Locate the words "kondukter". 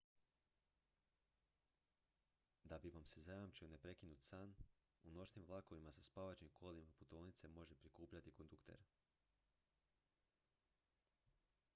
8.41-8.85